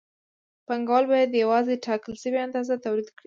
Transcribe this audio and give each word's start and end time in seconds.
پانګوال 0.67 1.05
باید 1.11 1.39
یوازې 1.43 1.75
ټاکل 1.85 2.13
شوې 2.21 2.39
اندازه 2.45 2.73
تولید 2.85 3.07
کړي 3.15 3.19